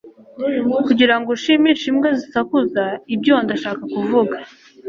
[0.85, 2.83] kugirango ushimishe imbwa zisakuza.
[3.13, 4.35] ibyuho ndashaka kuvuga